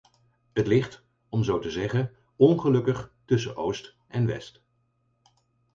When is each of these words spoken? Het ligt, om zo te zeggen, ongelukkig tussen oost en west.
Het 0.53 0.67
ligt, 0.67 1.03
om 1.29 1.43
zo 1.43 1.59
te 1.59 1.69
zeggen, 1.69 2.11
ongelukkig 2.35 3.13
tussen 3.25 3.55
oost 3.55 3.95
en 4.07 4.25
west. 4.25 4.63